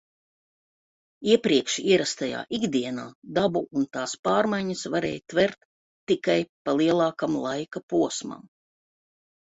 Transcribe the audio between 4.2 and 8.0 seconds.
pārmaiņas varēja tvert tikai pa lielākam laika